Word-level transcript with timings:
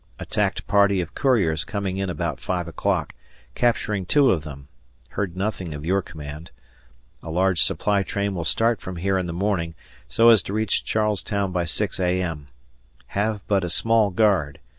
Attacked 0.17 0.65
party 0.65 0.99
of 0.99 1.13
couriers 1.13 1.63
coming 1.63 1.97
in 1.97 2.09
about 2.09 2.39
five 2.39 2.67
o'clock, 2.67 3.13
capturing 3.53 4.03
two 4.07 4.31
of 4.31 4.43
them; 4.43 4.67
heard 5.09 5.37
nothing 5.37 5.75
of 5.75 5.85
your 5.85 6.01
command. 6.01 6.49
A 7.21 7.29
large 7.29 7.61
supply 7.61 8.01
train 8.01 8.33
will 8.33 8.43
start 8.43 8.81
from 8.81 8.95
here 8.95 9.19
in 9.19 9.27
the 9.27 9.31
morning, 9.31 9.75
so 10.09 10.29
as 10.29 10.41
to 10.41 10.53
reach 10.53 10.83
Charles 10.83 11.21
Town 11.21 11.51
by 11.51 11.65
6 11.65 11.99
A.M. 11.99 12.47
Have 13.09 13.41
but 13.47 13.63
a 13.63 13.69
small 13.69 14.09
guard. 14.09 14.57